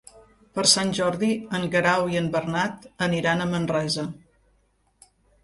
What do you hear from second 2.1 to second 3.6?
i en Bernat aniran a